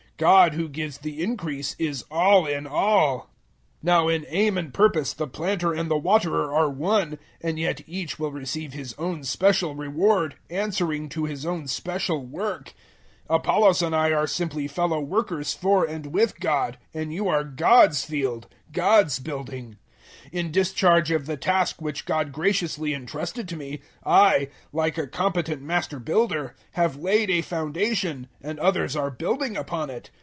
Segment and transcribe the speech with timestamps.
[0.17, 3.21] God who gives the increase is all in all.
[3.83, 7.81] 003:008 Now in aim and purpose the planter and the waterer are one; and yet
[7.87, 12.75] each will receive his own special reward, answering to his own special work.
[13.31, 17.43] 003:009 Apollos and I are simply fellow workers for and with God, and you are
[17.43, 19.77] *God's* field God's* building.
[20.25, 25.07] 003:010 In discharge of the task which God graciously entrusted to me, I like a
[25.07, 30.09] competent master builder have laid a foundation, and others are building upon it.